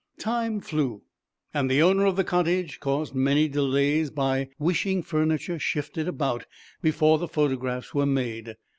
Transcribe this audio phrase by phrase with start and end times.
[0.17, 1.03] Time flew,
[1.53, 6.47] and the owner of the cottage caused many delays by wishing furniture shifted about
[6.81, 8.55] before the photographs were made.